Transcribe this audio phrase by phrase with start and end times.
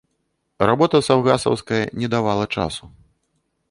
[0.69, 2.83] Работа саўгасаўская не давала часу.